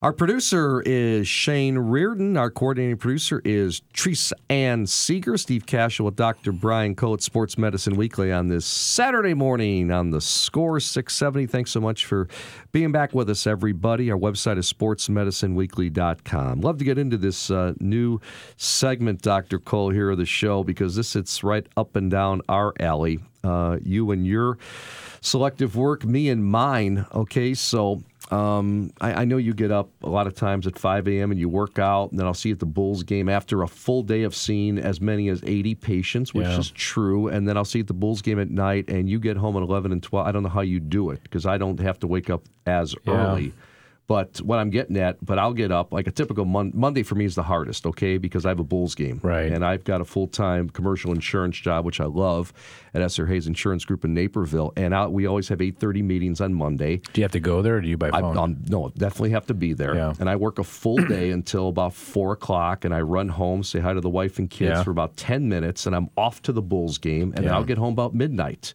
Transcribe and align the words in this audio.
Our 0.00 0.12
producer 0.12 0.80
is 0.86 1.26
Shane 1.26 1.76
Reardon. 1.76 2.36
Our 2.36 2.52
coordinating 2.52 2.98
producer 2.98 3.42
is 3.44 3.82
Teresa 3.92 4.36
Ann 4.48 4.86
Seeger. 4.86 5.36
Steve 5.36 5.66
Kashul 5.66 6.04
with 6.04 6.14
Dr. 6.14 6.52
Brian 6.52 6.94
Cole 6.94 7.14
at 7.14 7.20
Sports 7.20 7.58
Medicine 7.58 7.96
Weekly 7.96 8.30
on 8.30 8.46
this 8.46 8.64
Saturday 8.64 9.34
morning 9.34 9.90
on 9.90 10.12
the 10.12 10.20
Score 10.20 10.78
670. 10.78 11.48
Thanks 11.48 11.72
so 11.72 11.80
much 11.80 12.06
for 12.06 12.28
being 12.70 12.92
back 12.92 13.12
with 13.12 13.28
us, 13.28 13.44
everybody. 13.44 14.08
Our 14.12 14.16
website 14.16 14.56
is 14.56 14.72
sportsmedicineweekly.com. 14.72 16.60
Love 16.60 16.78
to 16.78 16.84
get 16.84 16.96
into 16.96 17.16
this 17.16 17.50
uh, 17.50 17.74
new 17.80 18.20
segment, 18.56 19.20
Dr. 19.20 19.58
Cole, 19.58 19.90
here 19.90 20.10
of 20.10 20.18
the 20.18 20.26
show 20.26 20.62
because 20.62 20.94
this 20.94 21.08
sits 21.08 21.42
right 21.42 21.66
up 21.76 21.96
and 21.96 22.08
down 22.08 22.40
our 22.48 22.72
alley. 22.78 23.18
Uh, 23.42 23.78
you 23.82 24.12
and 24.12 24.24
your 24.24 24.58
selective 25.22 25.74
work, 25.74 26.04
me 26.04 26.28
and 26.28 26.44
mine. 26.44 27.04
Okay, 27.12 27.52
so 27.52 28.04
um, 28.30 28.90
I, 29.00 29.22
I, 29.22 29.24
know 29.24 29.38
you 29.38 29.54
get 29.54 29.70
up 29.70 29.90
a 30.02 30.08
lot 30.08 30.26
of 30.26 30.34
times 30.34 30.66
at 30.66 30.78
5 30.78 31.08
a.m. 31.08 31.30
and 31.30 31.40
you 31.40 31.48
work 31.48 31.78
out, 31.78 32.10
and 32.10 32.20
then 32.20 32.26
I'll 32.26 32.34
see 32.34 32.50
you 32.50 32.54
at 32.54 32.58
the 32.58 32.66
Bulls 32.66 33.02
game 33.02 33.28
after 33.28 33.62
a 33.62 33.68
full 33.68 34.02
day 34.02 34.22
of 34.22 34.34
seeing 34.34 34.78
as 34.78 35.00
many 35.00 35.30
as 35.30 35.42
80 35.44 35.74
patients, 35.76 36.34
which 36.34 36.46
yeah. 36.46 36.58
is 36.58 36.70
true. 36.70 37.28
And 37.28 37.48
then 37.48 37.56
I'll 37.56 37.64
see 37.64 37.78
you 37.78 37.84
at 37.84 37.86
the 37.86 37.94
Bulls 37.94 38.20
game 38.20 38.38
at 38.38 38.50
night, 38.50 38.90
and 38.90 39.08
you 39.08 39.18
get 39.18 39.38
home 39.38 39.56
at 39.56 39.62
11 39.62 39.92
and 39.92 40.02
12. 40.02 40.26
I 40.26 40.32
don't 40.32 40.42
know 40.42 40.50
how 40.50 40.60
you 40.60 40.78
do 40.78 41.10
it 41.10 41.22
because 41.22 41.46
I 41.46 41.56
don't 41.56 41.80
have 41.80 41.98
to 42.00 42.06
wake 42.06 42.28
up 42.28 42.42
as 42.66 42.94
yeah. 43.06 43.12
early. 43.14 43.54
But 44.08 44.38
what 44.38 44.58
I'm 44.58 44.70
getting 44.70 44.96
at, 44.96 45.22
but 45.22 45.38
I'll 45.38 45.52
get 45.52 45.70
up 45.70 45.92
like 45.92 46.06
a 46.06 46.10
typical 46.10 46.46
mon- 46.46 46.72
Monday 46.74 47.02
for 47.02 47.14
me 47.14 47.26
is 47.26 47.34
the 47.34 47.42
hardest, 47.42 47.84
okay, 47.84 48.16
because 48.16 48.46
I 48.46 48.48
have 48.48 48.58
a 48.58 48.64
Bulls 48.64 48.94
game, 48.94 49.20
right? 49.22 49.52
And 49.52 49.62
I've 49.62 49.84
got 49.84 50.00
a 50.00 50.04
full 50.06 50.26
time 50.26 50.70
commercial 50.70 51.12
insurance 51.12 51.58
job, 51.58 51.84
which 51.84 52.00
I 52.00 52.06
love 52.06 52.54
at 52.94 53.02
Esser 53.02 53.26
Hayes 53.26 53.46
Insurance 53.46 53.84
Group 53.84 54.06
in 54.06 54.14
Naperville, 54.14 54.72
and 54.78 54.94
I, 54.94 55.06
we 55.08 55.26
always 55.26 55.48
have 55.48 55.58
8:30 55.58 56.02
meetings 56.02 56.40
on 56.40 56.54
Monday. 56.54 57.02
Do 57.12 57.20
you 57.20 57.24
have 57.24 57.32
to 57.32 57.40
go 57.40 57.60
there, 57.60 57.76
or 57.76 57.80
do 57.82 57.88
you 57.88 57.98
by 57.98 58.10
phone? 58.10 58.38
I, 58.38 58.70
no, 58.70 58.90
definitely 58.96 59.30
have 59.30 59.44
to 59.48 59.54
be 59.54 59.74
there. 59.74 59.94
Yeah. 59.94 60.14
And 60.18 60.30
I 60.30 60.36
work 60.36 60.58
a 60.58 60.64
full 60.64 60.96
day 60.96 61.30
until 61.38 61.68
about 61.68 61.92
four 61.92 62.32
o'clock, 62.32 62.86
and 62.86 62.94
I 62.94 63.02
run 63.02 63.28
home, 63.28 63.62
say 63.62 63.78
hi 63.78 63.92
to 63.92 64.00
the 64.00 64.08
wife 64.08 64.38
and 64.38 64.48
kids 64.48 64.70
yeah. 64.70 64.82
for 64.84 64.90
about 64.90 65.18
10 65.18 65.50
minutes, 65.50 65.84
and 65.84 65.94
I'm 65.94 66.08
off 66.16 66.40
to 66.42 66.52
the 66.52 66.62
Bulls 66.62 66.96
game, 66.96 67.34
and 67.36 67.44
yeah. 67.44 67.54
I'll 67.54 67.64
get 67.64 67.76
home 67.76 67.92
about 67.92 68.14
midnight. 68.14 68.72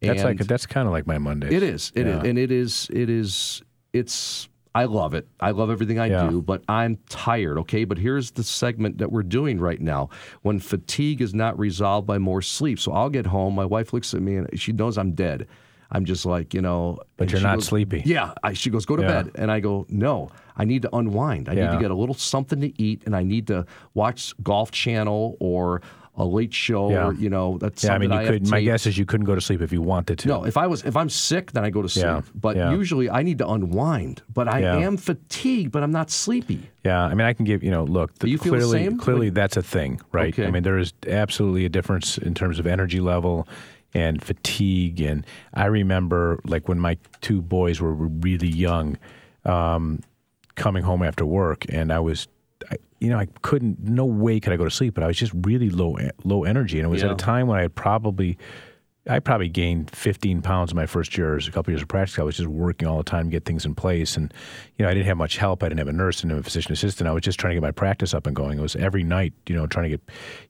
That's 0.00 0.22
and 0.22 0.38
like 0.38 0.46
that's 0.46 0.64
kind 0.64 0.86
of 0.86 0.92
like 0.92 1.06
my 1.06 1.18
Monday. 1.18 1.54
It 1.54 1.62
is. 1.62 1.92
It 1.94 2.06
is, 2.06 2.22
and 2.24 2.38
it 2.38 2.50
is. 2.50 2.88
It 2.90 3.10
is. 3.10 3.60
It's 3.92 4.48
I 4.74 4.84
love 4.84 5.14
it. 5.14 5.26
I 5.40 5.50
love 5.50 5.70
everything 5.70 5.98
I 5.98 6.06
yeah. 6.06 6.28
do, 6.28 6.42
but 6.42 6.62
I'm 6.68 6.98
tired, 7.08 7.58
okay? 7.58 7.84
But 7.84 7.98
here's 7.98 8.30
the 8.30 8.44
segment 8.44 8.98
that 8.98 9.10
we're 9.10 9.24
doing 9.24 9.58
right 9.58 9.80
now 9.80 10.10
when 10.42 10.60
fatigue 10.60 11.20
is 11.20 11.34
not 11.34 11.58
resolved 11.58 12.06
by 12.06 12.18
more 12.18 12.40
sleep. 12.40 12.78
So 12.78 12.92
I'll 12.92 13.10
get 13.10 13.26
home, 13.26 13.54
my 13.54 13.64
wife 13.64 13.92
looks 13.92 14.14
at 14.14 14.22
me 14.22 14.36
and 14.36 14.60
she 14.60 14.72
knows 14.72 14.96
I'm 14.96 15.12
dead. 15.12 15.48
I'm 15.92 16.04
just 16.04 16.24
like, 16.24 16.54
you 16.54 16.62
know. 16.62 17.00
But 17.16 17.32
you're 17.32 17.40
not 17.40 17.56
goes, 17.56 17.66
sleepy. 17.66 18.02
Yeah. 18.06 18.32
I, 18.44 18.52
she 18.52 18.70
goes, 18.70 18.86
go 18.86 18.94
to 18.94 19.02
yeah. 19.02 19.22
bed. 19.22 19.32
And 19.34 19.50
I 19.50 19.58
go, 19.58 19.86
no, 19.88 20.30
I 20.56 20.64
need 20.64 20.82
to 20.82 20.96
unwind. 20.96 21.48
I 21.48 21.54
yeah. 21.54 21.66
need 21.66 21.76
to 21.76 21.82
get 21.82 21.90
a 21.90 21.94
little 21.96 22.14
something 22.14 22.60
to 22.60 22.80
eat 22.80 23.02
and 23.06 23.16
I 23.16 23.24
need 23.24 23.48
to 23.48 23.66
watch 23.94 24.34
Golf 24.42 24.70
Channel 24.70 25.36
or 25.40 25.82
a 26.20 26.24
late 26.24 26.52
show 26.52 26.90
yeah. 26.90 27.06
or 27.06 27.14
you 27.14 27.30
know 27.30 27.56
that's 27.58 27.82
yeah. 27.82 27.94
I 27.94 27.98
mean, 27.98 28.12
you 28.12 28.26
could. 28.26 28.48
My 28.48 28.60
guess 28.60 28.86
is 28.86 28.98
you 28.98 29.06
couldn't 29.06 29.24
go 29.24 29.34
to 29.34 29.40
sleep 29.40 29.62
if 29.62 29.72
you 29.72 29.80
wanted 29.80 30.18
to. 30.20 30.28
No, 30.28 30.44
if 30.44 30.56
I 30.56 30.66
was 30.66 30.84
if 30.84 30.96
I'm 30.96 31.08
sick, 31.08 31.52
then 31.52 31.64
I 31.64 31.70
go 31.70 31.80
to 31.80 31.88
sleep. 31.88 32.04
Yeah. 32.04 32.20
But 32.34 32.56
yeah. 32.56 32.72
usually 32.72 33.08
I 33.08 33.22
need 33.22 33.38
to 33.38 33.48
unwind. 33.48 34.22
But 34.32 34.46
I 34.46 34.60
am 34.60 34.98
fatigued, 34.98 35.72
but 35.72 35.82
I'm 35.82 35.92
not 35.92 36.10
sleepy. 36.10 36.70
Yeah, 36.84 37.02
I 37.02 37.14
mean, 37.14 37.26
I 37.26 37.32
can 37.32 37.44
give 37.46 37.62
you 37.62 37.70
know, 37.70 37.84
look. 37.84 38.14
The, 38.18 38.28
you 38.28 38.38
feel 38.38 38.52
clearly, 38.52 38.84
the 38.84 38.90
same? 38.90 38.98
Clearly, 38.98 39.28
when, 39.28 39.34
that's 39.34 39.56
a 39.56 39.62
thing, 39.62 40.00
right? 40.12 40.34
Okay. 40.34 40.46
I 40.46 40.50
mean, 40.50 40.62
there 40.62 40.78
is 40.78 40.92
absolutely 41.06 41.64
a 41.64 41.70
difference 41.70 42.18
in 42.18 42.34
terms 42.34 42.58
of 42.58 42.66
energy 42.66 43.00
level 43.00 43.48
and 43.94 44.22
fatigue. 44.22 45.00
And 45.00 45.26
I 45.54 45.66
remember, 45.66 46.38
like 46.44 46.68
when 46.68 46.78
my 46.78 46.98
two 47.22 47.40
boys 47.40 47.80
were 47.80 47.92
really 47.92 48.48
young, 48.48 48.98
um, 49.44 50.00
coming 50.54 50.82
home 50.82 51.02
after 51.02 51.24
work, 51.24 51.64
and 51.70 51.92
I 51.92 51.98
was 51.98 52.28
I, 52.28 52.39
you 53.00 53.08
know, 53.08 53.18
I 53.18 53.26
couldn't. 53.42 53.80
No 53.80 54.04
way 54.04 54.38
could 54.40 54.52
I 54.52 54.56
go 54.56 54.64
to 54.64 54.70
sleep, 54.70 54.94
but 54.94 55.02
I 55.02 55.06
was 55.06 55.16
just 55.16 55.32
really 55.34 55.70
low, 55.70 55.96
low 56.24 56.44
energy, 56.44 56.78
and 56.78 56.86
it 56.86 56.90
was 56.90 57.00
yeah. 57.00 57.08
at 57.08 57.12
a 57.12 57.16
time 57.16 57.46
when 57.46 57.58
I 57.58 57.62
had 57.62 57.74
probably, 57.74 58.36
I 59.08 59.18
probably 59.20 59.48
gained 59.48 59.90
15 59.90 60.42
pounds 60.42 60.70
in 60.72 60.76
my 60.76 60.84
first 60.84 61.16
years, 61.16 61.48
a 61.48 61.50
couple 61.50 61.72
years 61.72 61.80
of 61.80 61.88
practice. 61.88 62.18
I 62.18 62.22
was 62.22 62.36
just 62.36 62.48
working 62.48 62.86
all 62.86 62.98
the 62.98 63.04
time 63.04 63.24
to 63.24 63.30
get 63.30 63.46
things 63.46 63.64
in 63.64 63.74
place, 63.74 64.18
and 64.18 64.32
you 64.76 64.84
know, 64.84 64.90
I 64.90 64.94
didn't 64.94 65.06
have 65.06 65.16
much 65.16 65.38
help. 65.38 65.62
I 65.62 65.70
didn't 65.70 65.78
have 65.78 65.88
a 65.88 65.92
nurse 65.92 66.22
and 66.22 66.30
a 66.30 66.42
physician 66.42 66.72
assistant. 66.72 67.08
I 67.08 67.12
was 67.12 67.22
just 67.22 67.40
trying 67.40 67.52
to 67.52 67.54
get 67.56 67.62
my 67.62 67.70
practice 67.70 68.12
up 68.12 68.26
and 68.26 68.36
going. 68.36 68.58
It 68.58 68.62
was 68.62 68.76
every 68.76 69.02
night, 69.02 69.32
you 69.46 69.56
know, 69.56 69.66
trying 69.66 69.84
to 69.84 69.96
get, 69.96 70.02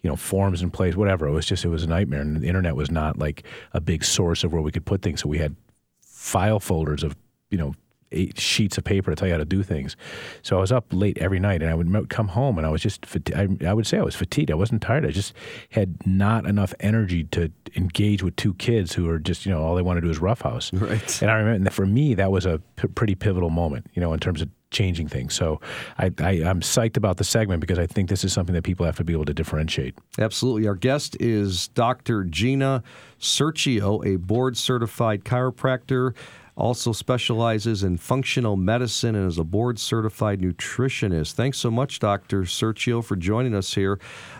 you 0.02 0.10
know, 0.10 0.16
forms 0.16 0.60
in 0.60 0.70
place, 0.70 0.96
whatever. 0.96 1.28
It 1.28 1.32
was 1.32 1.46
just, 1.46 1.64
it 1.64 1.68
was 1.68 1.84
a 1.84 1.88
nightmare, 1.88 2.20
and 2.20 2.40
the 2.40 2.48
internet 2.48 2.74
was 2.74 2.90
not 2.90 3.16
like 3.16 3.44
a 3.74 3.80
big 3.80 4.02
source 4.02 4.42
of 4.42 4.52
where 4.52 4.62
we 4.62 4.72
could 4.72 4.84
put 4.84 5.02
things. 5.02 5.20
So 5.20 5.28
we 5.28 5.38
had 5.38 5.54
file 6.00 6.58
folders 6.58 7.04
of, 7.04 7.16
you 7.48 7.58
know 7.58 7.74
eight 8.12 8.38
sheets 8.38 8.78
of 8.78 8.84
paper 8.84 9.10
to 9.10 9.16
tell 9.16 9.28
you 9.28 9.34
how 9.34 9.38
to 9.38 9.44
do 9.44 9.62
things. 9.62 9.96
So 10.42 10.56
I 10.56 10.60
was 10.60 10.72
up 10.72 10.86
late 10.92 11.18
every 11.18 11.38
night, 11.38 11.62
and 11.62 11.70
I 11.70 11.74
would 11.74 12.08
come 12.08 12.28
home, 12.28 12.58
and 12.58 12.66
I 12.66 12.70
was 12.70 12.82
just 12.82 13.06
I, 13.34 13.48
I 13.66 13.72
would 13.72 13.86
say 13.86 13.98
I 13.98 14.02
was 14.02 14.16
fatigued. 14.16 14.50
I 14.50 14.54
wasn't 14.54 14.82
tired. 14.82 15.06
I 15.06 15.10
just 15.10 15.34
had 15.70 16.06
not 16.06 16.46
enough 16.46 16.74
energy 16.80 17.24
to 17.24 17.50
engage 17.76 18.22
with 18.22 18.36
two 18.36 18.54
kids 18.54 18.94
who 18.94 19.08
are 19.08 19.18
just 19.18 19.46
you 19.46 19.52
know 19.52 19.62
all 19.62 19.74
they 19.74 19.82
want 19.82 19.96
to 19.96 20.00
do 20.00 20.10
is 20.10 20.18
roughhouse. 20.18 20.72
Right. 20.80 21.22
And 21.22 21.30
I 21.30 21.34
remember 21.34 21.70
for 21.70 21.84
me 21.84 22.14
that 22.14 22.32
was 22.32 22.46
a 22.46 22.58
p- 22.76 22.88
pretty 22.88 23.14
pivotal 23.14 23.50
moment, 23.50 23.86
you 23.92 24.00
know, 24.00 24.14
in 24.14 24.18
terms 24.18 24.40
of 24.40 24.48
changing 24.70 25.08
things. 25.08 25.34
So 25.34 25.60
I, 25.98 26.10
I, 26.18 26.32
am 26.36 26.60
psyched 26.60 26.96
about 26.96 27.16
the 27.16 27.24
segment 27.24 27.60
because 27.60 27.78
I 27.78 27.86
think 27.86 28.08
this 28.08 28.24
is 28.24 28.32
something 28.32 28.54
that 28.54 28.62
people 28.62 28.86
have 28.86 28.96
to 28.96 29.04
be 29.04 29.12
able 29.12 29.24
to 29.26 29.34
differentiate. 29.34 29.94
Absolutely. 30.18 30.66
Our 30.68 30.74
guest 30.74 31.16
is 31.20 31.68
Dr. 31.68 32.24
Gina 32.24 32.82
Sirchio, 33.20 34.04
a 34.06 34.16
board 34.16 34.56
certified 34.56 35.24
chiropractor 35.24 36.14
also 36.60 36.92
specializes 36.92 37.82
in 37.82 37.96
functional 37.96 38.56
medicine 38.56 39.14
and 39.14 39.26
is 39.26 39.38
a 39.38 39.44
board 39.44 39.78
certified 39.78 40.40
nutritionist. 40.40 41.32
Thanks 41.32 41.58
so 41.58 41.70
much, 41.70 41.98
Dr. 41.98 42.42
Sirchio, 42.42 43.02
for 43.02 43.16
joining 43.16 43.54
us 43.54 43.74
here 43.74 43.98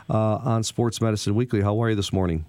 uh, 0.08 0.36
on 0.36 0.62
Sports 0.62 1.00
Medicine 1.00 1.34
Weekly. 1.34 1.62
How 1.62 1.82
are 1.82 1.90
you 1.90 1.96
this 1.96 2.12
morning? 2.12 2.44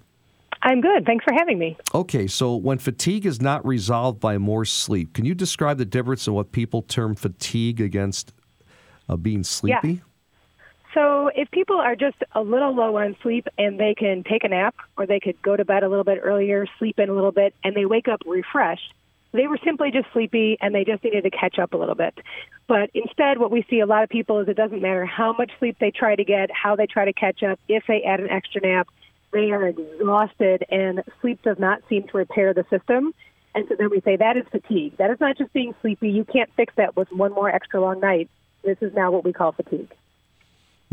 I'm 0.62 0.80
good. 0.80 1.04
Thanks 1.04 1.24
for 1.24 1.32
having 1.32 1.58
me. 1.58 1.76
Okay, 1.92 2.28
so 2.28 2.54
when 2.54 2.78
fatigue 2.78 3.26
is 3.26 3.40
not 3.40 3.66
resolved 3.66 4.20
by 4.20 4.38
more 4.38 4.64
sleep, 4.64 5.12
can 5.12 5.24
you 5.24 5.34
describe 5.34 5.78
the 5.78 5.84
difference 5.84 6.26
in 6.26 6.34
what 6.34 6.52
people 6.52 6.82
term 6.82 7.16
fatigue 7.16 7.80
against 7.80 8.32
uh, 9.08 9.16
being 9.16 9.42
sleepy? 9.42 9.94
Yeah. 9.94 10.00
So, 10.94 11.30
if 11.34 11.50
people 11.50 11.76
are 11.76 11.96
just 11.96 12.18
a 12.32 12.42
little 12.42 12.74
low 12.74 12.96
on 12.96 13.16
sleep 13.22 13.48
and 13.56 13.80
they 13.80 13.94
can 13.94 14.24
take 14.24 14.44
a 14.44 14.48
nap 14.48 14.74
or 14.98 15.06
they 15.06 15.20
could 15.20 15.40
go 15.40 15.56
to 15.56 15.64
bed 15.64 15.82
a 15.82 15.88
little 15.88 16.04
bit 16.04 16.18
earlier, 16.22 16.66
sleep 16.78 16.98
in 16.98 17.08
a 17.08 17.14
little 17.14 17.32
bit, 17.32 17.54
and 17.64 17.74
they 17.74 17.86
wake 17.86 18.08
up 18.08 18.20
refreshed, 18.26 18.92
they 19.32 19.46
were 19.46 19.58
simply 19.64 19.90
just 19.90 20.06
sleepy 20.12 20.58
and 20.60 20.74
they 20.74 20.84
just 20.84 21.02
needed 21.02 21.24
to 21.24 21.30
catch 21.30 21.58
up 21.58 21.72
a 21.72 21.76
little 21.76 21.94
bit. 21.94 22.18
But 22.68 22.90
instead, 22.94 23.38
what 23.38 23.50
we 23.50 23.64
see 23.68 23.80
a 23.80 23.86
lot 23.86 24.02
of 24.02 24.08
people 24.08 24.38
is 24.40 24.48
it 24.48 24.56
doesn't 24.56 24.80
matter 24.80 25.04
how 25.06 25.32
much 25.32 25.50
sleep 25.58 25.76
they 25.80 25.90
try 25.90 26.14
to 26.14 26.24
get, 26.24 26.50
how 26.50 26.76
they 26.76 26.86
try 26.86 27.04
to 27.04 27.12
catch 27.12 27.42
up, 27.42 27.58
if 27.68 27.84
they 27.88 28.02
add 28.02 28.20
an 28.20 28.30
extra 28.30 28.60
nap, 28.60 28.88
they 29.32 29.50
are 29.50 29.66
exhausted 29.66 30.64
and 30.70 31.02
sleep 31.20 31.40
does 31.42 31.58
not 31.58 31.82
seem 31.88 32.06
to 32.08 32.16
repair 32.16 32.52
the 32.52 32.64
system. 32.68 33.14
And 33.54 33.66
so 33.68 33.74
then 33.78 33.90
we 33.90 34.00
say 34.00 34.16
that 34.16 34.36
is 34.36 34.44
fatigue. 34.50 34.96
That 34.98 35.10
is 35.10 35.20
not 35.20 35.36
just 35.36 35.52
being 35.52 35.74
sleepy. 35.80 36.10
You 36.10 36.24
can't 36.24 36.50
fix 36.56 36.74
that 36.76 36.96
with 36.96 37.10
one 37.12 37.32
more 37.32 37.50
extra 37.50 37.80
long 37.80 38.00
night. 38.00 38.30
This 38.62 38.78
is 38.80 38.94
now 38.94 39.10
what 39.10 39.24
we 39.24 39.32
call 39.32 39.52
fatigue. 39.52 39.92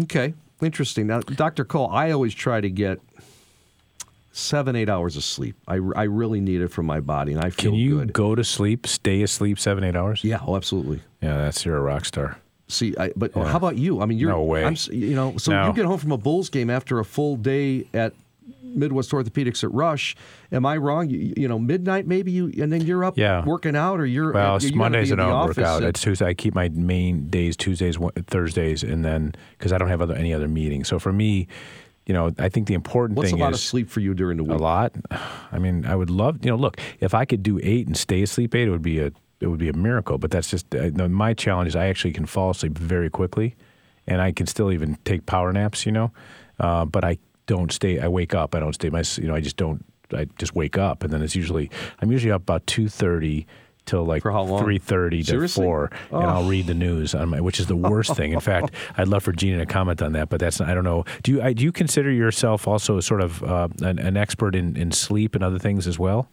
Okay, 0.01 0.33
interesting. 0.61 1.07
Now, 1.07 1.19
Dr. 1.19 1.65
Cole, 1.65 1.89
I 1.91 2.11
always 2.11 2.33
try 2.33 2.61
to 2.61 2.69
get 2.69 2.99
seven, 4.31 4.75
eight 4.75 4.89
hours 4.89 5.15
of 5.15 5.23
sleep. 5.23 5.55
I, 5.67 5.75
I 5.95 6.03
really 6.03 6.39
need 6.39 6.61
it 6.61 6.69
for 6.69 6.83
my 6.83 6.99
body, 6.99 7.33
and 7.33 7.43
I 7.43 7.49
feel 7.49 7.71
Can 7.71 7.73
you 7.73 7.99
good. 7.99 8.13
go 8.13 8.35
to 8.35 8.43
sleep, 8.43 8.87
stay 8.87 9.21
asleep 9.21 9.59
seven, 9.59 9.83
eight 9.83 9.95
hours? 9.95 10.23
Yeah, 10.23 10.39
oh, 10.45 10.55
absolutely. 10.55 11.01
Yeah, 11.21 11.37
that's 11.37 11.65
you're 11.65 11.77
a 11.77 11.81
rock 11.81 12.05
star. 12.05 12.37
See, 12.67 12.95
I, 12.97 13.11
but 13.15 13.31
yeah. 13.35 13.45
how 13.45 13.57
about 13.57 13.77
you? 13.77 14.01
I 14.01 14.05
mean, 14.05 14.19
you're 14.19 14.29
no 14.29 14.43
way. 14.43 14.63
I'm, 14.63 14.75
you 14.91 15.15
know, 15.15 15.37
so 15.37 15.51
no. 15.51 15.67
you 15.67 15.73
get 15.73 15.85
home 15.85 15.97
from 15.97 16.11
a 16.11 16.17
Bulls 16.17 16.49
game 16.49 16.69
after 16.69 16.99
a 16.99 17.05
full 17.05 17.35
day 17.35 17.87
at 17.95 18.13
Midwest 18.61 19.09
Orthopedics 19.09 19.63
at 19.63 19.71
Rush. 19.73 20.15
Am 20.51 20.67
I 20.67 20.77
wrong? 20.77 21.09
You, 21.09 21.33
you, 21.35 21.47
know, 21.47 21.57
midnight 21.57 22.05
maybe 22.05 22.31
you, 22.31 22.51
and 22.61 22.71
then 22.71 22.81
you're 22.81 23.03
up 23.03 23.17
yeah. 23.17 23.43
working 23.43 23.75
out, 23.75 23.99
or 23.99 24.05
you're 24.05 24.31
well. 24.33 24.61
you 24.61 24.75
Mondays 24.75 25.09
and 25.09 25.19
I 25.19 25.29
don't 25.29 25.47
work 25.47 25.57
out. 25.57 25.83
It's 25.83 26.01
Tuesday. 26.01 26.27
I 26.27 26.33
keep 26.35 26.53
my 26.53 26.69
main 26.69 27.27
days 27.27 27.57
Tuesdays, 27.57 27.97
Thursdays, 28.27 28.83
and 28.83 29.03
then 29.03 29.33
because 29.57 29.73
I 29.73 29.79
don't 29.79 29.89
have 29.89 30.01
other, 30.01 30.15
any 30.15 30.33
other 30.33 30.47
meetings. 30.47 30.87
So 30.87 30.99
for 30.99 31.11
me, 31.11 31.47
you 32.05 32.13
know, 32.13 32.31
I 32.39 32.49
think 32.49 32.67
the 32.67 32.73
important 32.73 33.17
What's 33.17 33.31
thing 33.31 33.39
a 33.39 33.43
lot 33.43 33.53
is 33.53 33.59
of 33.59 33.63
sleep 33.63 33.89
for 33.89 33.99
you 33.99 34.13
during 34.13 34.37
the 34.37 34.43
week. 34.43 34.59
A 34.59 34.61
lot. 34.61 34.93
I 35.51 35.59
mean, 35.59 35.85
I 35.85 35.95
would 35.95 36.09
love. 36.09 36.43
You 36.43 36.51
know, 36.51 36.57
look, 36.57 36.79
if 36.99 37.13
I 37.13 37.25
could 37.25 37.43
do 37.43 37.59
eight 37.61 37.87
and 37.87 37.95
stay 37.95 38.23
asleep 38.23 38.55
eight, 38.55 38.67
it 38.67 38.71
would 38.71 38.81
be 38.81 38.99
a 38.99 39.11
it 39.39 39.47
would 39.47 39.59
be 39.59 39.69
a 39.69 39.73
miracle. 39.73 40.17
But 40.17 40.31
that's 40.31 40.49
just 40.49 40.73
uh, 40.73 40.89
my 41.07 41.33
challenge. 41.33 41.69
Is 41.69 41.75
I 41.75 41.87
actually 41.87 42.13
can 42.13 42.25
fall 42.25 42.51
asleep 42.51 42.77
very 42.77 43.09
quickly, 43.09 43.55
and 44.07 44.21
I 44.21 44.31
can 44.31 44.47
still 44.47 44.71
even 44.71 44.97
take 45.05 45.25
power 45.25 45.53
naps. 45.53 45.85
You 45.85 45.91
know, 45.91 46.11
uh, 46.59 46.85
but 46.85 47.03
I 47.03 47.17
don't 47.45 47.71
stay. 47.71 47.99
I 47.99 48.07
wake 48.07 48.33
up. 48.33 48.55
I 48.55 48.59
don't 48.59 48.73
stay. 48.73 48.89
My 48.89 49.03
you 49.17 49.27
know, 49.27 49.35
I 49.35 49.41
just 49.41 49.57
don't. 49.57 49.85
I 50.11 50.25
just 50.39 50.55
wake 50.55 50.77
up, 50.77 51.03
and 51.03 51.13
then 51.13 51.21
it's 51.21 51.35
usually 51.35 51.69
I'm 52.01 52.11
usually 52.11 52.31
up 52.31 52.41
about 52.41 52.65
two 52.65 52.89
thirty 52.89 53.45
till 53.89 54.05
like 54.05 54.21
three 54.21 54.77
thirty 54.77 55.23
to 55.23 55.47
four, 55.47 55.91
oh. 56.11 56.19
and 56.19 56.27
I'll 56.29 56.47
read 56.47 56.67
the 56.67 56.73
news 56.73 57.15
on 57.15 57.29
my, 57.29 57.41
which 57.41 57.59
is 57.59 57.65
the 57.65 57.75
worst 57.75 58.15
thing. 58.15 58.33
In 58.33 58.39
fact, 58.39 58.71
I'd 58.97 59.07
love 59.07 59.23
for 59.23 59.31
Gina 59.31 59.57
to 59.57 59.65
comment 59.65 60.01
on 60.01 60.13
that, 60.13 60.29
but 60.29 60.39
that's 60.39 60.61
I 60.61 60.73
don't 60.73 60.83
know. 60.83 61.05
Do 61.23 61.31
you 61.31 61.41
I, 61.41 61.53
do 61.53 61.63
you 61.63 61.71
consider 61.71 62.11
yourself 62.11 62.67
also 62.67 62.99
sort 62.99 63.21
of 63.21 63.43
uh, 63.43 63.67
an, 63.81 63.97
an, 63.97 64.15
expert 64.15 64.55
in, 64.55 64.75
in 64.77 64.91
sleep 64.91 65.33
and 65.33 65.43
other 65.43 65.59
things 65.59 65.87
as 65.87 65.97
well? 65.97 66.29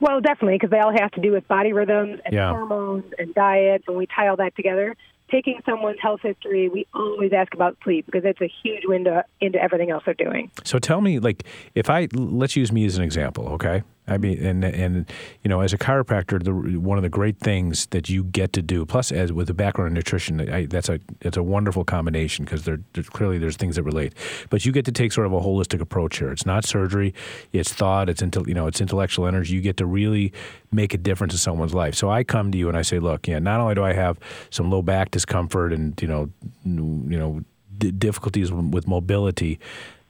Well, 0.00 0.20
definitely, 0.20 0.54
because 0.54 0.70
they 0.70 0.78
all 0.78 0.96
have 0.96 1.10
to 1.12 1.20
do 1.20 1.32
with 1.32 1.48
body 1.48 1.72
rhythms 1.72 2.20
and 2.24 2.32
Yeah. 2.32 2.50
hormones 2.50 3.12
and 3.18 3.34
diet. 3.34 3.82
and 3.88 3.96
we 3.96 4.06
tie 4.06 4.28
all 4.28 4.36
that 4.36 4.54
together, 4.54 4.94
taking 5.28 5.60
someone's 5.66 5.98
health 6.00 6.20
history, 6.22 6.68
we 6.68 6.86
always 6.94 7.32
ask 7.32 7.52
about 7.52 7.76
sleep 7.82 8.06
because 8.06 8.24
it's 8.24 8.40
a 8.40 8.50
huge 8.62 8.84
window 8.84 9.22
into 9.40 9.60
everything 9.60 9.90
else 9.90 10.04
they're 10.04 10.14
doing. 10.14 10.52
So 10.62 10.78
tell 10.78 11.00
me, 11.00 11.18
like, 11.18 11.42
if 11.74 11.90
I 11.90 12.06
let's 12.12 12.54
use 12.54 12.70
me 12.70 12.84
as 12.84 12.96
an 12.96 13.02
example, 13.02 13.48
okay? 13.48 13.82
I 14.08 14.18
mean, 14.18 14.44
and 14.44 14.64
and 14.64 15.10
you 15.42 15.48
know, 15.48 15.60
as 15.60 15.72
a 15.72 15.78
chiropractor, 15.78 16.42
the 16.42 16.78
one 16.78 16.98
of 16.98 17.02
the 17.02 17.08
great 17.08 17.38
things 17.38 17.86
that 17.86 18.08
you 18.08 18.24
get 18.24 18.52
to 18.54 18.62
do, 18.62 18.84
plus 18.86 19.12
as 19.12 19.32
with 19.32 19.50
a 19.50 19.54
background 19.54 19.88
in 19.88 19.94
nutrition, 19.94 20.48
I, 20.50 20.66
that's 20.66 20.88
a 20.88 20.98
it's 21.20 21.36
a 21.36 21.42
wonderful 21.42 21.84
combination 21.84 22.44
because 22.44 22.64
there 22.64 22.80
there's, 22.94 23.08
clearly 23.08 23.38
there's 23.38 23.56
things 23.56 23.76
that 23.76 23.82
relate. 23.82 24.14
But 24.50 24.64
you 24.64 24.72
get 24.72 24.84
to 24.86 24.92
take 24.92 25.12
sort 25.12 25.26
of 25.26 25.32
a 25.32 25.40
holistic 25.40 25.80
approach 25.80 26.18
here. 26.18 26.30
It's 26.30 26.46
not 26.46 26.64
surgery, 26.64 27.14
it's 27.52 27.72
thought, 27.72 28.08
it's 28.08 28.22
intel, 28.22 28.46
you 28.46 28.54
know, 28.54 28.66
it's 28.66 28.80
intellectual 28.80 29.26
energy. 29.26 29.54
You 29.54 29.60
get 29.60 29.76
to 29.78 29.86
really 29.86 30.32
make 30.72 30.94
a 30.94 30.98
difference 30.98 31.34
in 31.34 31.38
someone's 31.38 31.74
life. 31.74 31.94
So 31.94 32.10
I 32.10 32.24
come 32.24 32.50
to 32.52 32.58
you 32.58 32.68
and 32.68 32.76
I 32.76 32.82
say, 32.82 32.98
look, 32.98 33.28
yeah, 33.28 33.38
not 33.38 33.60
only 33.60 33.74
do 33.74 33.84
I 33.84 33.92
have 33.92 34.18
some 34.50 34.70
low 34.70 34.82
back 34.82 35.10
discomfort 35.10 35.72
and 35.72 36.00
you 36.00 36.08
know, 36.08 36.30
you 36.64 37.18
know, 37.18 37.44
d- 37.76 37.90
difficulties 37.90 38.52
with 38.52 38.86
mobility 38.86 39.58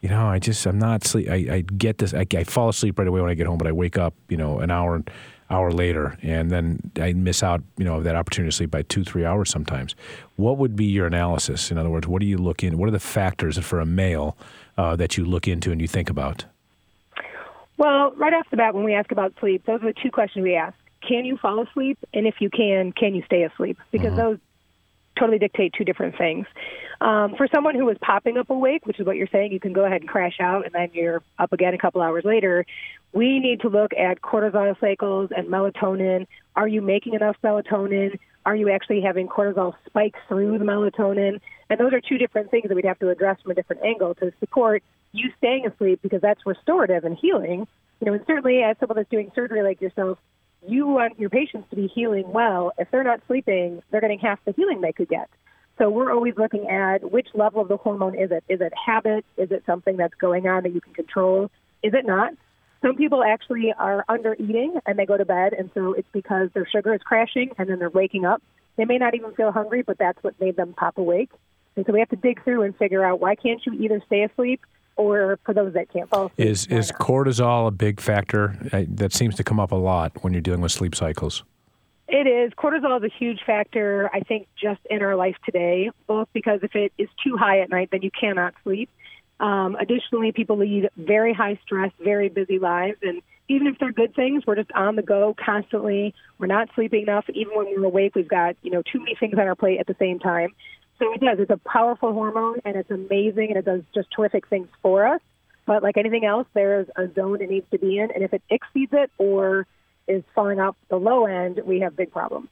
you 0.01 0.09
know, 0.09 0.27
I 0.27 0.39
just 0.39 0.65
I'm 0.65 0.79
not 0.79 1.03
sleep. 1.03 1.29
I, 1.29 1.35
I 1.51 1.61
get 1.61 1.97
this. 1.97 2.13
I, 2.13 2.25
I 2.35 2.43
fall 2.43 2.69
asleep 2.69 2.99
right 2.99 3.07
away 3.07 3.21
when 3.21 3.29
I 3.29 3.33
get 3.33 3.47
home, 3.47 3.57
but 3.57 3.67
I 3.67 3.71
wake 3.71 3.97
up, 3.97 4.13
you 4.29 4.37
know, 4.37 4.59
an 4.59 4.71
hour 4.71 5.03
hour 5.49 5.71
later, 5.71 6.15
and 6.21 6.51
then 6.51 6.91
I 6.97 7.13
miss 7.13 7.41
out, 7.41 7.63
you 7.77 7.83
know, 7.83 7.95
of 7.95 8.03
that 8.03 8.15
opportunity 8.15 8.51
to 8.51 8.55
sleep 8.55 8.71
by 8.71 8.83
two 8.83 9.03
three 9.03 9.25
hours 9.25 9.49
sometimes. 9.49 9.95
What 10.35 10.57
would 10.57 10.75
be 10.75 10.85
your 10.85 11.07
analysis? 11.07 11.71
In 11.71 11.77
other 11.77 11.89
words, 11.89 12.07
what 12.07 12.21
do 12.21 12.27
you 12.27 12.37
look 12.37 12.63
in? 12.63 12.77
What 12.77 12.87
are 12.87 12.91
the 12.91 12.99
factors 12.99 13.57
for 13.57 13.79
a 13.79 13.85
male 13.85 14.37
uh, 14.77 14.95
that 14.95 15.17
you 15.17 15.25
look 15.25 15.47
into 15.47 15.71
and 15.71 15.81
you 15.81 15.87
think 15.87 16.09
about? 16.09 16.45
Well, 17.77 18.11
right 18.11 18.33
off 18.33 18.45
the 18.51 18.57
bat, 18.57 18.75
when 18.75 18.83
we 18.83 18.93
ask 18.93 19.11
about 19.11 19.33
sleep, 19.39 19.65
those 19.65 19.81
are 19.81 19.93
the 19.93 19.99
two 20.01 20.11
questions 20.11 20.43
we 20.43 20.55
ask. 20.55 20.75
Can 21.01 21.23
you 21.23 21.37
fall 21.37 21.61
asleep? 21.61 21.97
And 22.13 22.27
if 22.27 22.35
you 22.41 22.49
can, 22.49 22.91
can 22.91 23.15
you 23.15 23.23
stay 23.25 23.43
asleep? 23.43 23.77
Because 23.89 24.15
those 24.17 24.37
totally 25.19 25.39
dictate 25.39 25.73
two 25.77 25.83
different 25.83 26.17
things. 26.17 26.45
Um, 27.01 27.35
for 27.35 27.47
someone 27.53 27.75
who 27.75 27.87
is 27.89 27.97
popping 28.01 28.37
up 28.37 28.49
awake, 28.49 28.85
which 28.85 28.99
is 28.99 29.05
what 29.05 29.15
you're 29.15 29.27
saying, 29.31 29.51
you 29.51 29.59
can 29.59 29.73
go 29.73 29.85
ahead 29.85 30.01
and 30.01 30.09
crash 30.09 30.37
out 30.39 30.65
and 30.65 30.73
then 30.73 30.89
you're 30.93 31.21
up 31.37 31.53
again 31.53 31.73
a 31.73 31.77
couple 31.77 32.01
hours 32.01 32.25
later. 32.25 32.65
We 33.13 33.39
need 33.39 33.61
to 33.61 33.69
look 33.69 33.91
at 33.93 34.21
cortisol 34.21 34.79
cycles 34.79 35.29
and 35.35 35.47
melatonin. 35.47 36.27
Are 36.55 36.67
you 36.67 36.81
making 36.81 37.13
enough 37.13 37.37
melatonin? 37.43 38.19
Are 38.45 38.55
you 38.55 38.69
actually 38.69 39.01
having 39.01 39.27
cortisol 39.27 39.73
spikes 39.85 40.19
through 40.27 40.57
the 40.57 40.65
melatonin? 40.65 41.39
And 41.69 41.79
those 41.79 41.93
are 41.93 42.01
two 42.01 42.17
different 42.17 42.51
things 42.51 42.67
that 42.67 42.75
we'd 42.75 42.85
have 42.85 42.99
to 42.99 43.09
address 43.09 43.39
from 43.41 43.51
a 43.51 43.55
different 43.55 43.83
angle 43.83 44.15
to 44.15 44.31
support 44.39 44.83
you 45.11 45.31
staying 45.37 45.65
asleep 45.65 45.99
because 46.01 46.21
that's 46.21 46.45
restorative 46.45 47.03
and 47.03 47.17
healing. 47.17 47.67
You 47.99 48.05
know, 48.05 48.13
and 48.13 48.23
certainly 48.25 48.61
as 48.63 48.77
someone 48.79 48.97
that's 48.97 49.09
doing 49.09 49.31
surgery 49.35 49.61
like 49.61 49.81
yourself, 49.81 50.17
you 50.67 50.87
want 50.87 51.19
your 51.19 51.29
patients 51.29 51.69
to 51.69 51.75
be 51.75 51.87
healing 51.87 52.31
well. 52.31 52.71
If 52.77 52.89
they're 52.91 53.03
not 53.03 53.21
sleeping, 53.27 53.81
they're 53.91 54.01
getting 54.01 54.19
half 54.19 54.39
the 54.45 54.51
healing 54.51 54.81
they 54.81 54.91
could 54.91 55.09
get. 55.09 55.29
So 55.77 55.89
we're 55.89 56.11
always 56.11 56.33
looking 56.37 56.67
at 56.69 57.09
which 57.09 57.27
level 57.33 57.61
of 57.61 57.69
the 57.69 57.77
hormone 57.77 58.15
is 58.15 58.31
it? 58.31 58.43
Is 58.49 58.59
it 58.59 58.73
habit? 58.85 59.25
Is 59.37 59.51
it 59.51 59.63
something 59.65 59.95
that's 59.95 60.13
going 60.15 60.47
on 60.47 60.63
that 60.63 60.73
you 60.73 60.81
can 60.81 60.93
control? 60.93 61.49
Is 61.81 61.93
it 61.93 62.05
not? 62.05 62.33
Some 62.81 62.95
people 62.95 63.23
actually 63.23 63.73
are 63.77 64.03
under 64.09 64.35
eating 64.35 64.79
and 64.85 64.99
they 64.99 65.05
go 65.05 65.17
to 65.17 65.25
bed, 65.25 65.53
and 65.53 65.69
so 65.73 65.93
it's 65.93 66.07
because 66.13 66.49
their 66.53 66.67
sugar 66.67 66.93
is 66.93 67.01
crashing 67.01 67.51
and 67.57 67.69
then 67.69 67.79
they're 67.79 67.89
waking 67.89 68.25
up. 68.25 68.41
They 68.75 68.85
may 68.85 68.97
not 68.97 69.15
even 69.15 69.33
feel 69.33 69.51
hungry, 69.51 69.81
but 69.81 69.97
that's 69.97 70.21
what 70.21 70.39
made 70.39 70.55
them 70.55 70.73
pop 70.73 70.97
awake. 70.97 71.31
And 71.75 71.85
so 71.85 71.93
we 71.93 71.99
have 71.99 72.09
to 72.09 72.15
dig 72.15 72.43
through 72.43 72.63
and 72.63 72.75
figure 72.75 73.03
out 73.03 73.21
why 73.21 73.35
can't 73.35 73.65
you 73.65 73.73
either 73.73 74.01
stay 74.05 74.23
asleep 74.23 74.61
or 74.99 75.39
for 75.45 75.53
those 75.53 75.73
that 75.73 75.89
can't 75.91 76.09
fall 76.09 76.25
asleep. 76.25 76.47
Is 76.47 76.67
is 76.67 76.91
cortisol 76.91 77.67
a 77.67 77.71
big 77.71 78.01
factor 78.01 78.57
I, 78.73 78.85
that 78.89 79.13
seems 79.13 79.35
to 79.35 79.43
come 79.43 79.59
up 79.59 79.71
a 79.71 79.75
lot 79.75 80.11
when 80.21 80.33
you're 80.33 80.41
dealing 80.41 80.61
with 80.61 80.73
sleep 80.73 80.93
cycles? 80.93 81.43
It 82.09 82.27
is. 82.27 82.51
Cortisol 82.53 82.97
is 82.97 83.11
a 83.11 83.15
huge 83.17 83.39
factor, 83.45 84.09
I 84.13 84.21
think, 84.21 84.47
just 84.61 84.81
in 84.89 85.01
our 85.01 85.15
life 85.15 85.35
today, 85.45 85.91
both 86.07 86.27
because 86.33 86.59
if 86.63 86.75
it 86.75 86.91
is 86.97 87.07
too 87.23 87.37
high 87.37 87.61
at 87.61 87.69
night, 87.69 87.89
then 87.91 88.01
you 88.01 88.11
cannot 88.11 88.55
sleep. 88.63 88.89
Um, 89.39 89.77
additionally, 89.79 90.31
people 90.33 90.57
lead 90.57 90.89
very 90.97 91.33
high 91.33 91.59
stress, 91.63 91.91
very 92.03 92.27
busy 92.27 92.59
lives. 92.59 92.97
And 93.01 93.21
even 93.47 93.67
if 93.67 93.77
they're 93.79 93.93
good 93.93 94.15
things, 94.15 94.43
we're 94.45 94.55
just 94.55 94.71
on 94.73 94.95
the 94.95 95.01
go 95.01 95.33
constantly. 95.43 96.13
We're 96.39 96.47
not 96.47 96.69
sleeping 96.75 97.03
enough. 97.03 97.25
Even 97.29 97.55
when 97.55 97.67
we're 97.67 97.85
awake, 97.85 98.15
we've 98.15 98.27
got, 98.27 98.57
you 98.63 98.71
know, 98.71 98.81
too 98.81 98.99
many 98.99 99.15
things 99.15 99.35
on 99.35 99.47
our 99.47 99.55
plate 99.55 99.79
at 99.79 99.87
the 99.87 99.95
same 99.97 100.19
time. 100.19 100.49
So 100.99 101.13
it 101.13 101.21
does. 101.21 101.39
It's 101.39 101.49
a 101.49 101.57
powerful 101.57 102.13
hormone 102.13 102.59
and 102.65 102.75
it's 102.75 102.91
amazing 102.91 103.47
and 103.49 103.57
it 103.57 103.65
does 103.65 103.81
just 103.95 104.09
terrific 104.15 104.47
things 104.47 104.67
for 104.81 105.07
us. 105.07 105.21
But 105.65 105.81
like 105.81 105.97
anything 105.97 106.25
else, 106.25 106.47
there's 106.53 106.87
a 106.95 107.07
zone 107.13 107.41
it 107.41 107.49
needs 107.49 107.65
to 107.71 107.79
be 107.79 107.97
in. 107.99 108.11
And 108.11 108.23
if 108.23 108.33
it 108.33 108.41
exceeds 108.49 108.91
it 108.93 109.09
or 109.17 109.65
is 110.07 110.23
falling 110.35 110.59
off 110.59 110.75
the 110.89 110.97
low 110.97 111.25
end, 111.25 111.61
we 111.65 111.79
have 111.79 111.95
big 111.95 112.11
problems. 112.11 112.49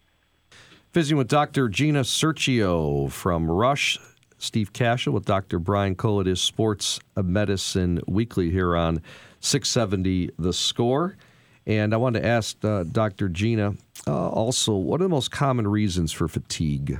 Visiting 0.94 1.18
with 1.18 1.28
Dr. 1.28 1.68
Gina 1.68 2.02
Sirchio 2.02 3.12
from 3.12 3.50
Rush. 3.50 4.00
Steve 4.40 4.72
Kashul 4.72 5.14
with 5.14 5.26
Dr. 5.26 5.58
Brian 5.60 5.96
Cole. 5.96 6.22
It 6.22 6.28
is 6.28 6.40
Sports 6.40 7.00
Medicine 7.16 8.02
Weekly 8.08 8.52
here 8.52 8.76
on 8.76 9.02
670 9.40 10.30
The 10.38 10.54
Score. 10.54 11.18
And 11.66 11.94
I 11.94 11.98
wanted 11.98 12.22
to 12.22 12.28
ask 12.28 12.64
uh, 12.64 12.84
Dr. 12.84 13.30
Gina 13.30 13.74
uh, 14.06 14.30
also, 14.30 14.74
what 14.76 15.02
are 15.02 15.06
the 15.06 15.10
most 15.10 15.32
common 15.32 15.68
reasons 15.68 16.12
for 16.12 16.28
fatigue? 16.28 17.00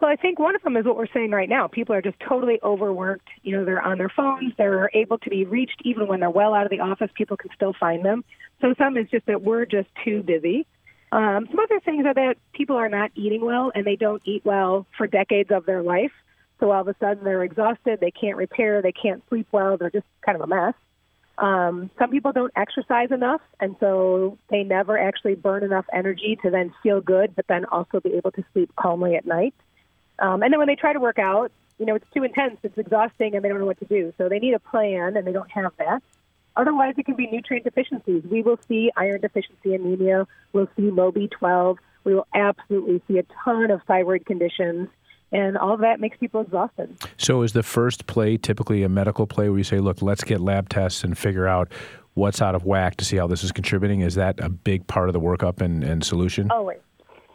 Well, 0.00 0.10
I 0.10 0.16
think 0.16 0.38
one 0.38 0.54
of 0.54 0.62
them 0.62 0.76
is 0.76 0.84
what 0.84 0.96
we're 0.96 1.06
saying 1.12 1.30
right 1.30 1.48
now. 1.48 1.68
People 1.68 1.94
are 1.94 2.02
just 2.02 2.20
totally 2.20 2.58
overworked. 2.62 3.28
You 3.42 3.56
know, 3.56 3.64
they're 3.64 3.80
on 3.80 3.96
their 3.96 4.12
phones. 4.14 4.52
They're 4.58 4.90
able 4.92 5.18
to 5.18 5.30
be 5.30 5.44
reached 5.44 5.80
even 5.84 6.06
when 6.06 6.20
they're 6.20 6.30
well 6.30 6.54
out 6.54 6.64
of 6.64 6.70
the 6.70 6.80
office. 6.80 7.10
People 7.14 7.36
can 7.36 7.50
still 7.54 7.72
find 7.78 8.04
them. 8.04 8.22
So 8.60 8.74
some 8.76 8.96
is 8.98 9.08
just 9.10 9.26
that 9.26 9.42
we're 9.42 9.64
just 9.64 9.88
too 10.04 10.22
busy. 10.22 10.66
Um, 11.12 11.46
some 11.50 11.60
other 11.60 11.80
things 11.80 12.04
are 12.04 12.14
that 12.14 12.36
people 12.52 12.76
are 12.76 12.90
not 12.90 13.10
eating 13.14 13.44
well 13.44 13.72
and 13.74 13.86
they 13.86 13.96
don't 13.96 14.20
eat 14.26 14.44
well 14.44 14.86
for 14.98 15.06
decades 15.06 15.50
of 15.50 15.64
their 15.64 15.82
life. 15.82 16.12
So 16.60 16.70
all 16.70 16.82
of 16.82 16.88
a 16.88 16.96
sudden 17.00 17.24
they're 17.24 17.44
exhausted. 17.44 18.00
They 18.00 18.10
can't 18.10 18.36
repair. 18.36 18.82
They 18.82 18.92
can't 18.92 19.22
sleep 19.28 19.46
well. 19.50 19.78
They're 19.78 19.90
just 19.90 20.06
kind 20.24 20.36
of 20.36 20.42
a 20.42 20.46
mess. 20.46 20.74
Um, 21.38 21.90
some 21.98 22.10
people 22.10 22.32
don't 22.32 22.52
exercise 22.56 23.10
enough, 23.10 23.42
and 23.60 23.76
so 23.78 24.38
they 24.48 24.62
never 24.62 24.98
actually 24.98 25.34
burn 25.34 25.64
enough 25.64 25.84
energy 25.92 26.38
to 26.42 26.50
then 26.50 26.72
feel 26.82 27.02
good, 27.02 27.36
but 27.36 27.46
then 27.46 27.66
also 27.66 28.00
be 28.00 28.14
able 28.14 28.30
to 28.32 28.44
sleep 28.54 28.72
calmly 28.76 29.16
at 29.16 29.26
night. 29.26 29.54
Um, 30.18 30.42
and 30.42 30.52
then 30.52 30.58
when 30.58 30.68
they 30.68 30.76
try 30.76 30.92
to 30.92 31.00
work 31.00 31.18
out, 31.18 31.52
you 31.78 31.86
know, 31.86 31.94
it's 31.94 32.06
too 32.14 32.24
intense, 32.24 32.58
it's 32.62 32.78
exhausting, 32.78 33.34
and 33.34 33.44
they 33.44 33.48
don't 33.48 33.58
know 33.58 33.66
what 33.66 33.78
to 33.80 33.84
do. 33.84 34.12
So 34.16 34.28
they 34.28 34.38
need 34.38 34.54
a 34.54 34.58
plan, 34.58 35.16
and 35.16 35.26
they 35.26 35.32
don't 35.32 35.50
have 35.50 35.72
that. 35.78 36.02
Otherwise, 36.56 36.94
it 36.96 37.04
can 37.04 37.16
be 37.16 37.26
nutrient 37.26 37.64
deficiencies. 37.64 38.22
We 38.30 38.42
will 38.42 38.58
see 38.66 38.90
iron 38.96 39.20
deficiency 39.20 39.74
anemia. 39.74 40.26
We'll 40.52 40.68
see 40.76 40.90
low 40.90 41.12
B12. 41.12 41.76
We 42.04 42.14
will 42.14 42.26
absolutely 42.34 43.02
see 43.06 43.18
a 43.18 43.24
ton 43.44 43.70
of 43.70 43.82
thyroid 43.82 44.24
conditions. 44.24 44.88
And 45.32 45.58
all 45.58 45.74
of 45.74 45.80
that 45.80 46.00
makes 46.00 46.16
people 46.16 46.40
exhausted. 46.40 46.96
So 47.18 47.42
is 47.42 47.52
the 47.52 47.62
first 47.62 48.06
play 48.06 48.38
typically 48.38 48.84
a 48.84 48.88
medical 48.88 49.26
play 49.26 49.50
where 49.50 49.58
you 49.58 49.64
say, 49.64 49.80
look, 49.80 50.00
let's 50.00 50.24
get 50.24 50.40
lab 50.40 50.68
tests 50.68 51.04
and 51.04 51.18
figure 51.18 51.46
out 51.46 51.70
what's 52.14 52.40
out 52.40 52.54
of 52.54 52.64
whack 52.64 52.96
to 52.96 53.04
see 53.04 53.16
how 53.16 53.26
this 53.26 53.44
is 53.44 53.52
contributing? 53.52 54.00
Is 54.00 54.14
that 54.14 54.40
a 54.40 54.48
big 54.48 54.86
part 54.86 55.08
of 55.08 55.12
the 55.12 55.20
workup 55.20 55.60
and, 55.60 55.84
and 55.84 56.02
solution? 56.02 56.50
Always. 56.50 56.78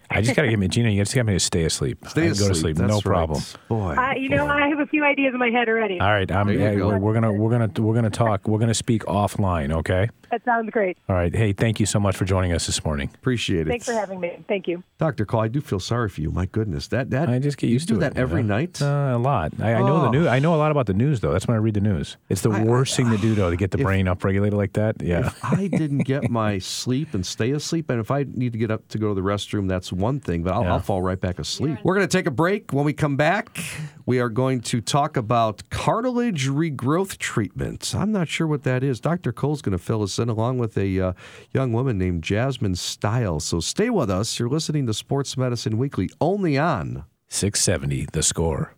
I 0.09 0.21
just 0.21 0.35
got 0.35 0.43
to 0.43 0.49
get 0.49 0.59
me, 0.59 0.67
Gina, 0.67 0.89
you 0.91 1.01
just 1.01 1.15
got 1.15 1.25
me 1.25 1.33
to 1.33 1.39
stay 1.39 1.63
asleep. 1.63 1.97
Stay 2.07 2.25
I 2.25 2.29
can 2.29 2.37
go 2.37 2.47
to 2.49 2.53
sleep, 2.55 2.75
That's 2.77 2.87
no 2.89 2.95
right. 2.97 3.03
problem. 3.03 3.41
Boy, 3.67 3.95
Uh, 3.95 4.13
you 4.13 4.29
know, 4.29 4.45
I 4.45 4.67
have 4.67 4.79
a 4.79 4.85
few 4.85 5.03
ideas 5.03 5.33
in 5.33 5.39
my 5.39 5.49
head 5.49 5.67
already. 5.67 5.99
All 5.99 6.11
right, 6.11 6.29
I'm, 6.31 6.49
yeah, 6.49 6.75
go. 6.75 6.89
we're, 6.89 6.99
we're 6.99 7.13
gonna 7.15 7.31
we're 7.33 7.49
gonna 7.49 7.69
we're 7.81 7.95
gonna 7.95 8.09
talk. 8.11 8.47
We're 8.47 8.59
gonna 8.59 8.73
speak 8.75 9.03
offline, 9.05 9.71
okay? 9.73 10.09
That 10.33 10.43
sounds 10.45 10.71
great. 10.71 10.97
All 11.07 11.15
right. 11.15 11.31
Hey, 11.31 11.53
thank 11.53 11.79
you 11.79 11.85
so 11.85 11.99
much 11.99 12.15
for 12.15 12.25
joining 12.25 12.53
us 12.53 12.65
this 12.65 12.83
morning. 12.83 13.07
appreciate 13.13 13.67
it. 13.67 13.69
Thanks 13.69 13.85
for 13.85 13.93
having 13.93 14.19
me. 14.19 14.43
Thank 14.47 14.67
you. 14.67 14.81
Dr. 14.97 15.27
Cole. 15.27 15.41
I 15.41 15.47
do 15.47 15.61
feel 15.61 15.79
sorry 15.79 16.09
for 16.09 16.21
you. 16.21 16.31
My 16.31 16.47
goodness, 16.47 16.87
that 16.87 17.11
that 17.11 17.29
I 17.29 17.37
just 17.37 17.59
get 17.59 17.67
you 17.67 17.73
used 17.73 17.87
do 17.87 17.93
to 17.93 17.99
that 17.99 18.13
it. 18.13 18.17
every 18.17 18.41
you 18.41 18.47
know? 18.47 18.55
night. 18.57 18.81
Uh, 18.81 19.11
a 19.13 19.19
lot. 19.19 19.51
I, 19.61 19.75
I 19.75 19.79
know 19.81 20.01
the 20.01 20.07
Oh. 20.07 20.11
news. 20.11 20.25
I 20.27 20.39
know 20.39 20.55
a 20.55 20.57
lot 20.57 20.71
about 20.71 20.87
the 20.87 20.95
news, 20.95 21.19
though. 21.19 21.31
That's 21.31 21.47
when 21.47 21.53
I 21.53 21.59
read 21.59 21.75
the 21.75 21.81
news. 21.81 22.17
It's 22.29 22.41
the 22.41 22.49
worst 22.49 22.95
thing 22.95 23.11
to 23.11 23.17
do, 23.19 23.35
though, 23.35 23.51
to 23.51 23.55
get 23.55 23.69
the 23.69 23.77
brain 23.77 24.07
upregulated 24.07 24.53
like 24.53 24.73
that. 24.73 25.03
Yeah. 25.03 25.27
If 25.27 25.45
I 25.45 25.67
didn't 25.71 25.99
get 25.99 26.31
my 26.31 26.57
sleep 26.57 27.13
and 27.13 27.23
stay 27.23 27.51
asleep, 27.51 27.91
and 27.91 27.99
if 27.99 28.09
I 28.09 28.25
need 28.33 28.53
to 28.53 28.57
get 28.57 28.71
up 28.71 28.87
to 28.87 28.97
go 28.97 29.09
to 29.09 29.13
the 29.13 29.21
restroom, 29.21 29.67
that's 29.69 29.93
one 29.93 30.19
thing, 30.19 30.41
but 30.41 30.55
I'll, 30.55 30.63
Yeah. 30.63 30.73
I'll 30.73 30.79
fall 30.79 31.03
right 31.03 31.21
back 31.21 31.37
asleep. 31.37 31.77
We're 31.83 31.93
going 31.93 32.07
to 32.07 32.17
take 32.17 32.25
a 32.25 32.31
break. 32.31 32.73
When 32.73 32.85
we 32.85 32.93
come 32.93 33.17
back, 33.17 33.59
we 34.05 34.19
are 34.19 34.29
going 34.29 34.61
to 34.61 34.81
talk 34.81 35.15
about 35.15 35.69
cartilage 35.69 36.47
regrowth 36.47 37.17
treatment. 37.17 37.93
I'm 37.95 38.11
not 38.11 38.27
sure 38.27 38.47
what 38.47 38.63
that 38.63 38.83
is. 38.83 38.99
Dr. 38.99 39.31
Cole's 39.31 39.61
going 39.61 39.77
to 39.77 39.83
fill 39.83 40.03
us 40.03 40.19
in 40.19 40.29
along 40.29 40.57
with 40.57 40.77
a 40.77 40.99
uh, 40.99 41.13
young 41.51 41.71
woman 41.73 41.97
named 41.97 42.23
Jasmine 42.23 42.75
Stiles. 42.75 43.45
So 43.45 43.59
stay 43.59 43.89
with 43.89 44.09
us. 44.09 44.39
You're 44.39 44.49
listening 44.49 44.87
to 44.87 44.93
Sports 44.93 45.37
Medicine 45.37 45.77
Weekly 45.77 46.09
only 46.19 46.57
on 46.57 47.05
670, 47.29 48.07
the 48.11 48.23
score. 48.23 48.75